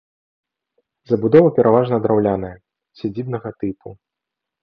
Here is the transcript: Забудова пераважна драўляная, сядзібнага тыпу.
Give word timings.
Забудова 1.09 1.49
пераважна 1.57 1.99
драўляная, 2.07 2.51
сядзібнага 3.01 3.49
тыпу. 3.65 3.89